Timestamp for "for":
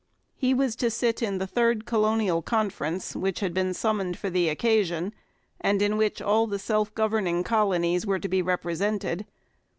4.17-4.31